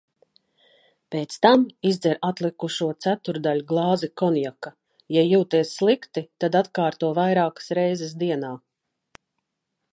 Pēc 1.15 1.35
tam 1.45 1.65
izdzer 1.89 2.15
atlikušo 2.29 2.87
ceturtdaļglāzi 3.05 4.09
konjaka. 4.23 4.73
Ja 5.19 5.27
jūties 5.27 5.77
slikti, 5.81 6.27
tad 6.45 6.61
atkārto 6.65 7.15
vairākas 7.23 7.73
reizes 7.81 8.21
dienā. 8.25 8.55